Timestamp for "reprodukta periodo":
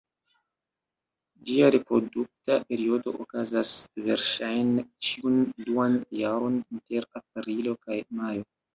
1.75-3.15